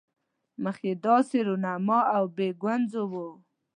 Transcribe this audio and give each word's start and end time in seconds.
مخ 0.63 0.77
یې 0.87 0.93
داسې 1.05 1.37
رونما 1.47 1.99
او 2.15 2.23
بې 2.35 2.49
ګونځو 2.61 3.01
وو. 3.11 3.29